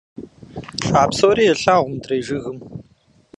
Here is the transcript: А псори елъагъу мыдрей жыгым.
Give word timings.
А 1.01 1.03
псори 1.09 1.43
елъагъу 1.53 1.91
мыдрей 1.91 2.21
жыгым. 2.27 2.57